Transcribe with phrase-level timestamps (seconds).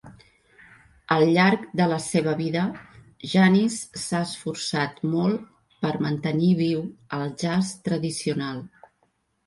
[1.15, 2.63] Al llarg de la seva vida,
[3.35, 3.77] Janis
[4.07, 5.47] s'ha esforçat molt
[5.85, 6.87] per mantenir viu
[7.21, 8.69] el jazz tradicional.